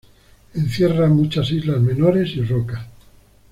[0.55, 2.81] Encierra muchas islas menores y rocas.